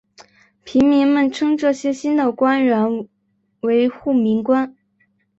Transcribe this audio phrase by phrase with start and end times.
[0.63, 3.07] 平民们称这些新的官员
[3.59, 4.75] 为护民官。